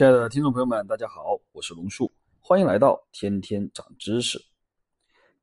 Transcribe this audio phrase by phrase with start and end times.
[0.00, 2.10] 亲爱的听众朋友们，大家好，我是龙树，
[2.40, 4.42] 欢迎来到天天长知识。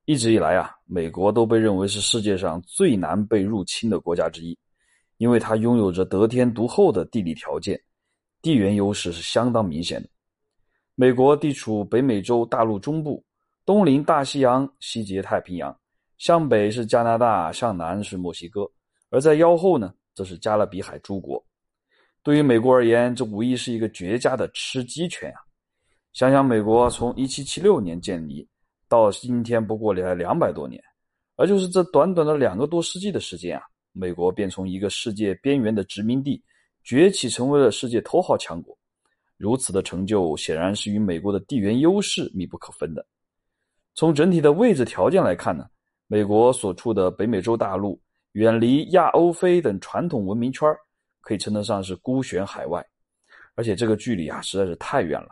[0.04, 4.58] 一直以来啊，美国都被认为是世界上最难被入侵的国家之一，
[5.18, 7.80] 因为它拥有着得天独厚的地理条件，
[8.42, 10.08] 地缘优势是相当明显的。
[10.96, 13.24] 美国地处北美洲大陆中部，
[13.64, 15.78] 东临大西洋，西接太平洋，
[16.16, 18.68] 向北是加拿大，向南是墨西哥，
[19.10, 21.40] 而在腰后呢，则是加勒比海诸国。
[22.28, 25.40] 对于美国而言，这无疑是一个绝佳的吃鸡权啊！
[26.12, 28.46] 想想美国从1776年建立
[28.86, 30.78] 到今天，不过两两百多年，
[31.36, 33.62] 而就是这短短的两个多世纪的时间啊，
[33.94, 36.44] 美国便从一个世界边缘的殖民地
[36.84, 38.76] 崛起，成为了世界头号强国。
[39.38, 43.06] 如此的成就，显然是与美国的地缘优势密不可分的。
[43.94, 45.64] 从整体的位置条件来看呢，
[46.06, 47.98] 美国所处的北美洲大陆
[48.32, 50.78] 远离亚欧非等传统文明圈儿。
[51.20, 52.84] 可以称得上是孤悬海外，
[53.54, 55.28] 而且这个距离啊实在是太远了。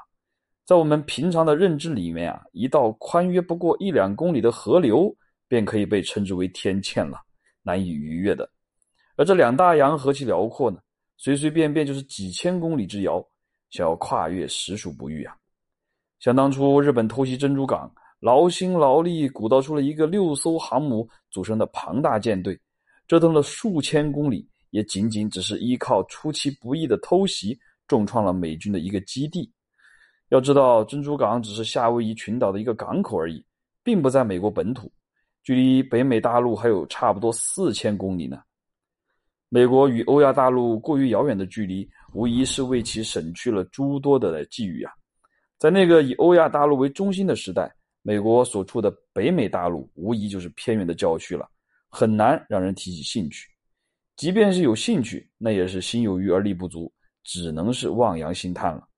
[0.65, 5.15] 在我们平常的认知里面啊，一道宽约不过一两公里的河流
[5.47, 7.19] 便可以被称之为天堑了，
[7.63, 8.51] 难以逾越的。
[9.17, 10.79] 而这两大洋何其辽阔呢？
[11.19, 13.27] 随随便便就是几千公里之遥，
[13.71, 15.35] 想要跨越实属不易啊。
[16.19, 17.91] 想当初日本偷袭珍珠港，
[18.21, 22.61] 劳心劳力鼓捣出了一个六艘航母组成的庞大舰队，
[23.07, 24.47] 折腾了数千公里。
[24.71, 29.51] 也仅仅只是依靠出其不意的偷袭，重创了美军的一个基地。
[30.31, 33.45] 要知道，珍珠港只是夏威夷群岛的一个港口而已，
[33.85, 34.91] 并不在美国本土，
[35.45, 38.41] 距离北美大陆还有差不多四千公里呢。
[39.49, 44.93] 美国与欧亚大陆过于遥远的距离，无疑是为其省去了诸多的际遇啊。
[45.57, 47.73] 在那个以欧亚大陆为中心的时代，
[48.03, 51.49] 美国所处的北美大陆无疑就是偏远的郊区了，
[51.89, 53.49] 很难让人提起兴趣。
[54.17, 56.91] 即便是有兴趣，那也是心有余而力不足，
[57.23, 58.89] 只能是望洋兴叹了。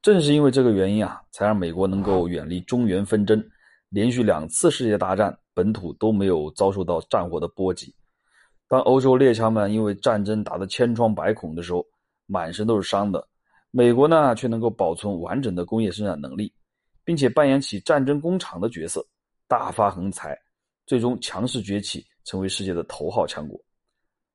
[0.00, 3.44] 正是因为这个原因啊，才让美国能够远离中原纷争，
[3.88, 7.92] 连续两次世界大战，本土都没有遭受到战火的波及。
[8.68, 11.84] 当欧洲列强们因为战争打得千疮百孔的时候，
[12.26, 13.26] 满身都是伤的，
[13.72, 16.52] 美国呢却能够保存完整的工业生产能力，
[17.04, 19.04] 并且扮演起战争工厂的角色，
[19.48, 20.38] 大发横财，
[20.86, 23.60] 最终强势崛起，成为世界的头号强国。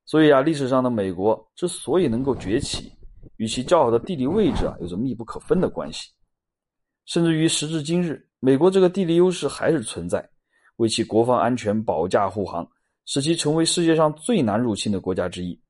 [0.09, 2.91] 所以啊，历史上的美国之所以能够崛起，
[3.35, 6.09] 与其较好的地理位置啊有着密不可分的关系。
[7.05, 10.27] 甚至于时至今日，美国这个地理优势还是存在，
[10.77, 12.67] 为其国防安全保驾护航，
[13.05, 15.61] 使其成为世界上最难入侵的国家之一。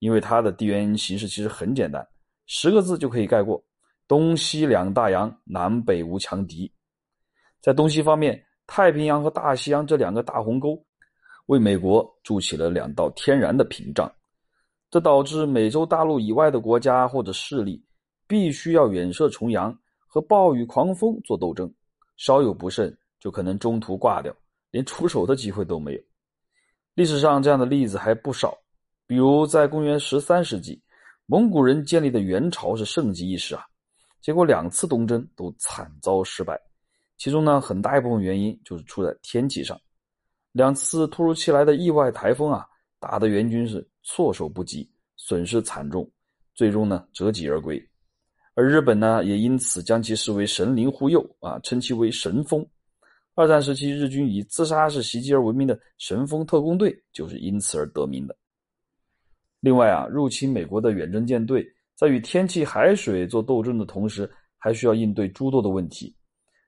[0.00, 2.04] 因为它的地缘形势其实很简单，
[2.46, 3.64] 十个字就可以概括：
[4.08, 6.68] 东西两大洋，南北无强敌。
[7.60, 10.84] 在东西方面，太平洋和大西洋这两个大鸿沟。
[11.50, 14.08] 为美国筑起了两道天然的屏障，
[14.88, 17.84] 这导致美洲大陆以外的国家或者势力
[18.28, 21.68] 必须要远涉重洋和暴雨狂风做斗争，
[22.16, 24.32] 稍有不慎就可能中途挂掉，
[24.70, 26.00] 连出手的机会都没有。
[26.94, 28.56] 历史上这样的例子还不少，
[29.04, 30.80] 比如在公元十三世纪，
[31.26, 33.64] 蒙古人建立的元朝是盛极一时啊，
[34.20, 36.56] 结果两次东征都惨遭失败，
[37.18, 39.76] 其中呢很大一部分原因就是出在天气上。
[40.52, 42.66] 两次突如其来的意外台风啊，
[42.98, 46.10] 打得援军是措手不及，损失惨重，
[46.54, 47.80] 最终呢折戟而归。
[48.54, 52.66] 而日本呢，也因此将其视为神灵护佑啊，称其为神风。
[53.36, 58.36] 二战时期，日军以自杀式袭击而闻名的神风特工队就是因此而得名的。
[59.60, 64.28] 另外啊，入侵美国的远征舰队在与天气、海水做斗争的同时，
[64.58, 66.14] 还需要应对诸多的问题，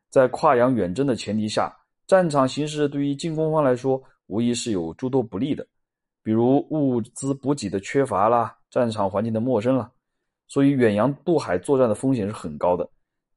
[0.08, 1.76] 在跨洋远征的前提下。
[2.06, 5.66] 战场形势对于进攻方来说，无疑是有诸多不利的，
[6.22, 9.90] 比如物资补给的缺乏啦，战场环境的陌生啦，
[10.48, 12.88] 所以远洋渡海作战的风险是很高的。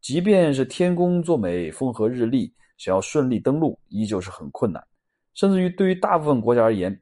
[0.01, 4.85] 即便是天公作美、风和日丽，想要顺利登陆，依旧是很困难。
[5.33, 7.01] 甚至于对于大部分国家而言，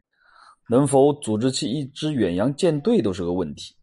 [0.70, 3.76] 能否组织起一支远洋舰队都是个问题。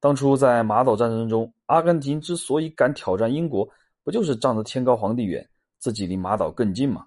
[0.00, 3.68] 当初在马岛战争中，阿根廷之所以敢挑战英国，
[4.02, 5.48] 不就是仗着天高皇帝远？
[5.82, 7.04] 自己离马岛更近嘛，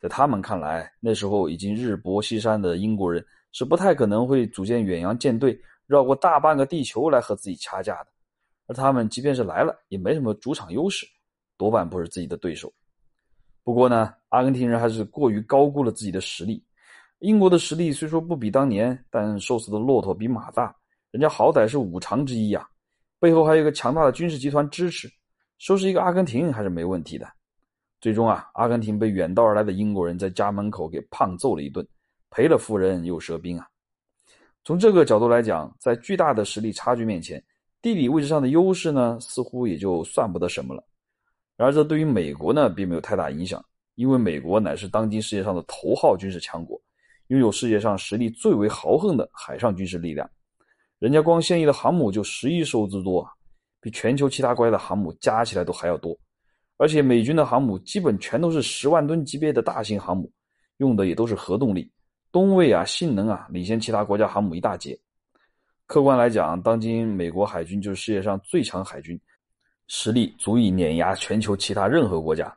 [0.00, 8.06] 在他们看来，那时候已经日薄西山的英国人是不太可能会组建远洋舰队，绕过大半个地球来和自己掐架的。
[8.68, 11.04] 而他们即便是来了，也没什么主场优势，
[11.56, 12.72] 多半不是自己的对手。
[13.64, 16.64] 不过呢，阿根廷人还是过于高估了自己的实力。
[17.18, 20.72] 英国的实力虽说不比当年，但瘦死的骆驼比马大，
[21.10, 22.64] 人家好歹是五常之一呀，
[23.18, 25.10] 背后还有一个强大的军事集团支持，
[25.58, 27.26] 收拾一个阿根廷还是没问题的。
[28.04, 31.82] 最终啊，阿根廷被远道而来的英国人在家门口给胖揍了一顿，
[32.28, 33.66] 赔了夫人又折兵啊。
[34.62, 37.42] 从这个角度来讲，在巨大的实力差距面前，
[37.80, 40.84] 地理位置上的优势呢，似乎也就算不得什么了。
[41.56, 43.64] 然而，这对于美国呢，并没有太大影响，
[43.94, 46.78] 因为美国乃是当今世界上的头号军事强国，
[47.28, 50.28] 拥有世界上实力最为豪横的海上军事力量。
[50.98, 53.32] 人家光现役的航母就十亿艘之多啊，
[53.80, 56.14] 比全球其他国家的航母加起来都还要多。
[56.76, 60.30] 而且，美军的航母基本全都是十万吨级别的大型航母，
[60.78, 61.90] 用的也都是核动力，
[62.30, 64.98] 吨位啊、性能啊，领先其他国家航母一大截。
[65.86, 69.18] 客观来讲，当今美国海军就是世界上最强海军。
[69.86, 72.50] 实力足以碾压全球其他任何国家。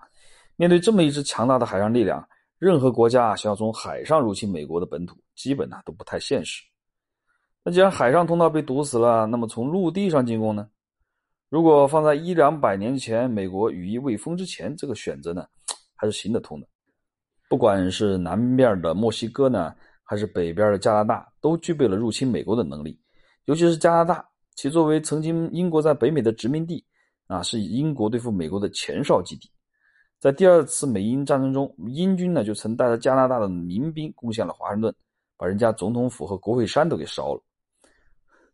[0.55, 2.25] 面对这么一支强大的海上力量，
[2.57, 6.63] 任何国家想要从海上入侵美国的本土，基本呢都不太现实。
[7.65, 10.69] 那既然海上通道被堵死了，那么从陆地上进攻呢？
[11.49, 15.45] 如果放在一两百年前美国羽翼未丰之前，这个选择呢
[15.95, 16.67] 还是行得通的。
[17.49, 19.73] 不管是南边的墨西哥呢，
[20.03, 22.99] 还是北边的加拿大，都具备了入侵美国的能力。
[23.45, 26.85] 尤其是加拿大，其作为曾经英国在北美的殖民地。
[27.27, 29.51] 啊，是英国对付美国的前哨基地。
[30.17, 34.95] 在第二次美英战争中，英军呢就曾带着加拿大的民兵攻陷了华盛顿，
[35.35, 37.43] 把人家总统府和国会山都给烧了。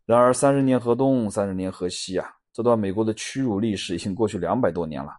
[0.04, 5.16] 然而，三十年河东，三十年河西啊，这段美国的屈辱历史已经过去两百多年了。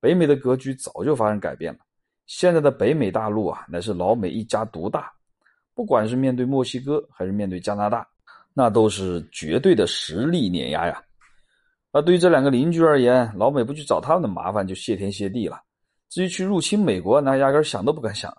[0.00, 1.80] 北美的格局早就发生改变了。
[2.26, 5.12] 现在的北美大陆啊，乃是老美一家独大。
[5.74, 8.08] 不管是面对墨西哥，还是面对加拿大，
[8.54, 11.02] 那都是绝对的实力碾压呀。
[11.92, 15.60] 而对于这两个邻居而言，老美不去找他们的麻烦就谢天谢地了。
[16.08, 18.38] 至于去入侵美国，那压根想都不敢想啊。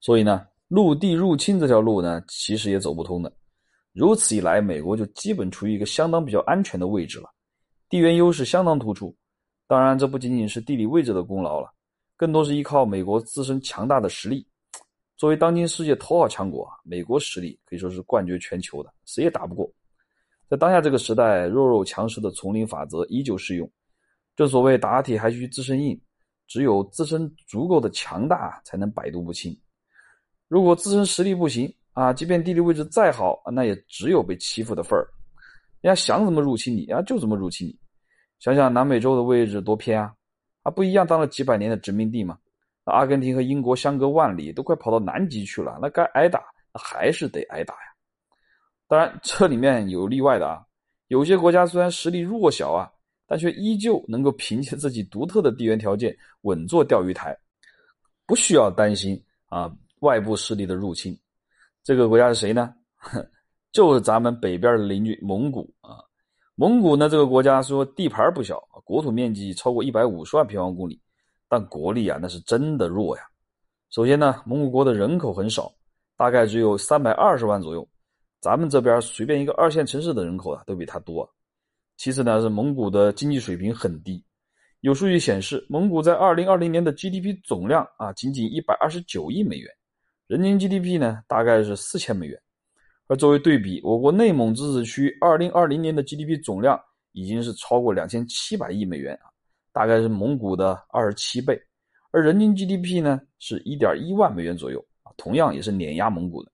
[0.00, 3.30] 所以呢，陆地入侵这条路呢，其实也走不通的。
[3.92, 7.28] 如此一来，美国就基本处于一个相当比较安全的位置了，
[7.88, 9.14] 地缘优势相当突出。
[9.66, 11.72] 当然，这不仅仅是地理位置的功劳了，
[12.16, 14.46] 更多是依靠美国自身强大的实力。
[15.16, 19.70] 作为当今世界头号强国，美国实力可以说是冠绝全球的，谁也打不过。
[20.48, 23.70] 在当下这个时代，弱肉强食的丛林法则依旧适用。
[24.36, 26.00] 正所谓打铁还需自身硬，
[26.46, 29.54] 只有自身足够的强大，才能百毒不侵。
[30.46, 35.06] 如果自身实力不行啊，即便地理位置再好，那也只有被欺负的份儿。
[35.80, 37.78] 人家想怎么入侵你啊，就怎么入侵你。
[38.38, 40.12] 想想南美洲的位置多偏啊，
[40.62, 42.38] 啊，不一样当了几百年的殖民地嘛。
[42.84, 46.42] 阿根廷和英国相隔万里，都快跑到南极去了，那该挨打，
[46.72, 47.80] 那还是得挨打呀。
[48.86, 50.64] 当然，这里面有例外的啊。
[51.08, 52.90] 有些国家虽然实力弱小啊，
[53.26, 57.36] 但却依旧能够凭借自己独特的地缘条件稳坐钓鱼台，
[58.26, 59.70] 不需要担心啊
[60.00, 61.18] 外部势力的入侵。
[61.82, 62.74] 这个国家是谁呢？
[63.78, 65.98] 就是咱们北边的邻居蒙古啊。
[66.56, 71.00] 蒙古呢，这个国家说地盘不小，国土面积超过一百五十万平方公里，
[71.48, 73.22] 但国力啊那是真的弱呀。
[73.90, 75.72] 首先呢，蒙古国的人口很少，
[76.16, 77.88] 大概只有三百二十万左右。
[78.40, 81.32] 咱们这边随便一个二线城市的人口啊，都比它多。
[81.96, 84.20] 其次呢，是蒙古的经济水平很低。
[84.80, 89.70] 有数据显示，蒙古在二零二零年的 GDP 总量啊，仅仅一百二十九亿美元，
[90.26, 92.36] 人均 GDP 呢，大概是四千美元。
[93.08, 96.78] 而作为对比，我国内蒙自治区二零二零年的 GDP 总量
[97.12, 99.32] 已经是超过两千七百亿美元啊，
[99.72, 101.58] 大概是蒙古的二十七倍。
[102.10, 106.52] 而人均 GDP 呢，是一点一万美元左右啊，同样也是碾压蒙古的。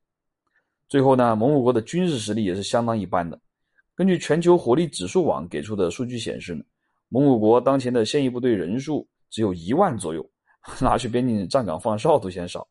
[0.88, 3.38] 最后呢，蒙古国的军事实力也是相当一般的。
[3.96, 6.62] 根据全球火力指数网给出的数据显示呢，
[7.08, 10.24] 蒙古国当前的现役部队人数只有一万左右，
[10.80, 12.64] 拿去边境站岗放哨都嫌少。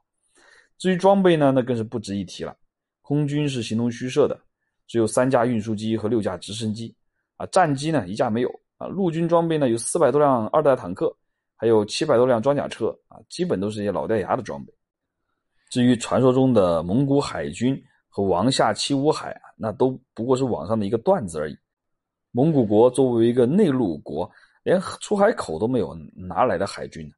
[0.78, 2.56] 至于装备呢，那更是不值一提了。
[3.04, 4.42] 空军是形同虚设的，
[4.88, 6.96] 只有三架运输机和六架直升机，
[7.38, 8.50] 啊，战机呢一架没有。
[8.78, 11.16] 啊，陆军装备呢有四百多辆二代坦克，
[11.56, 14.74] 还有七百多辆装甲车，啊，基本都是一些老掉牙的装备。
[15.70, 17.80] 至于传说中的蒙古海军，
[18.10, 21.58] 和王下七武海，那都不过是网上的一个段子而已。
[22.32, 24.30] 蒙古国作为一个内陆国，
[24.64, 27.14] 连出海口都没有，哪来的海军呢？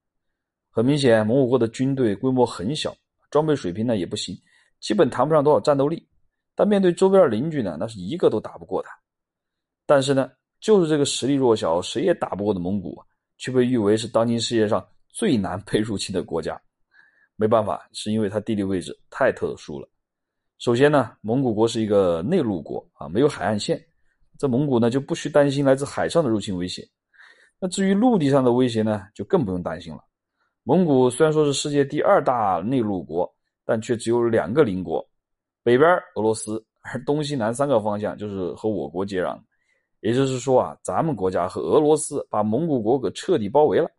[0.72, 2.94] 很明显，蒙古国的军队规模很小，
[3.30, 4.38] 装备水平呢也不行，
[4.80, 6.08] 基本谈不上多少战斗力。
[6.56, 8.92] 但面对周边的邻居呢，那是一个都打不过他。
[9.86, 12.98] 但是呢，就是这个实力弱小、谁也打不过的蒙古，
[13.38, 16.60] 却被誉为是当今世界上最难被入侵的国家。
[17.36, 19.90] 没办法，是因为它地理位置太特殊了。
[20.58, 23.78] 首先呢，蒙古国是一个内陆国啊，没有海岸线，
[24.40, 26.88] 这蒙古呢就不需担心来自海上的入侵威胁。
[27.60, 30.02] 那至于陆地上的威胁呢，就更不用担心了。
[30.64, 33.30] 蒙古虽然说是世界第二大内陆国，
[33.66, 35.06] 但却只有两个邻国，
[35.64, 39.38] 北边俄罗斯，而东西南三个方向就是和我国接壤。
[40.02, 43.90] 也就是说啊，咱们国家和俄罗斯把蒙古国给彻底包围了。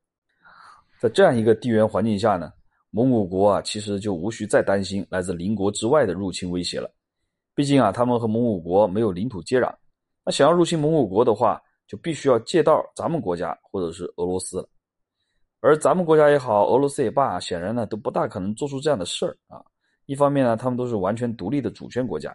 [1.00, 2.52] 在这样一个地缘环境下呢。
[2.90, 6.90] 蒙古国啊，其实就无需再担心来自邻国之外的入侵威胁了。
[7.54, 9.70] 毕竟啊，他们和蒙古国没有领土接壤，
[10.24, 14.68] 那想要入侵蒙古国的话，就必须要借道咱们国家或者是俄罗斯了。
[15.66, 19.60] 而咱们国家也好，俄罗斯也罢，显然呢都不大可能做出这样的事儿啊。
[20.04, 22.32] 一方面呢，他们都是完全独立的主权国家，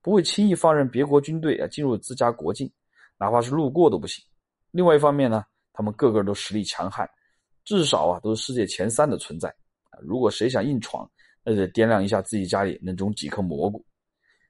[0.00, 2.72] 不会轻易放任别国军队啊进入自家国境，
[3.18, 4.24] 哪怕是路过都不行。
[4.70, 5.44] 另外一方面呢，
[5.74, 7.06] 他们个个都实力强悍，
[7.66, 9.50] 至少啊都是世界前三的存在
[9.90, 10.00] 啊。
[10.00, 11.06] 如果谁想硬闯，
[11.44, 13.84] 那得掂量一下自己家里能种几颗蘑菇。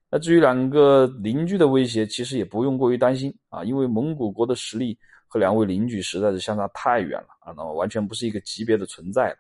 [0.09, 4.97] 那至于两个邻居的威胁，其实也不用过于担心啊，因为蒙古国的实力
[5.33, 9.37] 和两位邻居实在是相差太远了啊，那么完全不是一个级别的存在了。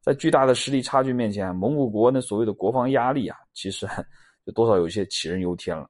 [0.00, 3.86] 在巨大的实力差距面前，蒙古国那所谓的国防压力啊，其实
[4.44, 5.88] 就多少有些杞人忧天了。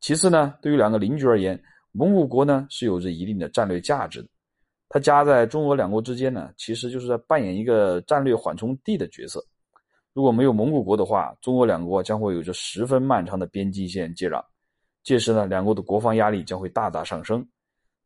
[0.00, 1.58] 其次呢，对于两个邻居而言，
[1.92, 4.28] 蒙古国呢是有着一定的战略价值的，
[4.90, 9.42] 它夹在中俄两国之间呢，其实就是在扮演一个战略缓冲地的角色。
[10.12, 14.44] 如果没有蒙古国的话，中俄两国将会有着十分漫长的边境线接壤，
[15.04, 17.46] 届时呢，两国的国防压力将会大大上升。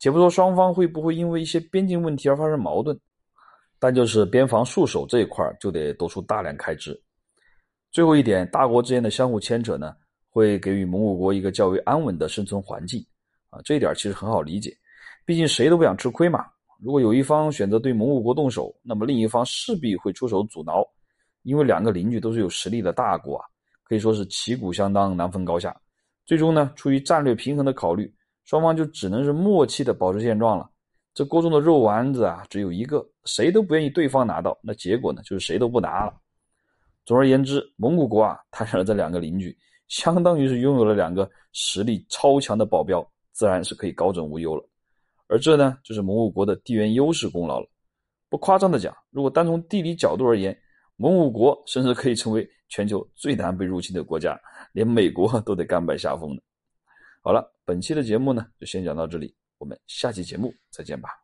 [0.02, 2.98] 且不说双方会不会因为一些边境问题而发生矛盾。
[3.78, 7.00] 但就是边防戍守这一块就得多出大量开支。
[7.92, 9.94] 最后一点，大国之间的相互牵扯呢，
[10.28, 13.04] 会给予蒙古国一个较为安稳的生存环境
[13.50, 14.76] 啊，这一点其实很好理解，
[15.24, 16.46] 毕竟谁都不想吃亏嘛。
[16.80, 20.84] 如果有一方选择对蒙古国动手，那么另一方势必会出手阻挠，
[21.42, 23.46] 因为两个邻居都是有实力的大国啊，
[23.84, 25.76] 可以说是旗鼓相当，难分高下。
[26.26, 28.12] 最终呢，出于战略平衡的考虑，
[28.44, 30.68] 双方就只能是默契的保持现状了。
[31.14, 36.14] 这锅中的肉丸子啊，只有一个，谁都不愿意对方拿到，那结果呢，就是谁都不拿了。
[37.04, 39.56] 总而言之，蒙古国啊，摊上了这两个邻居，
[39.88, 44.64] 相当于是拥有了两个实力超强的保镖，自然是可以高枕无忧了。
[45.26, 47.66] 而这呢，就是蒙古国的地缘优势功劳了。
[48.30, 50.56] 不夸张的讲，如果单从地理角度而言，
[50.96, 54.40] 蒙古国甚至可以成为全球最难被入侵的国家，
[54.72, 56.42] 连美国都得甘拜下风的。
[57.24, 59.32] 好了，本期的节目呢，就先讲到这里。
[59.58, 61.21] 我们下期节目再见吧。